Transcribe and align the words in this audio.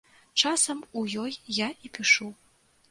Часам 0.43 0.79
у 1.01 1.03
ёй 1.25 1.39
я 1.65 1.69
і 1.87 1.95
пішу. 2.01 2.33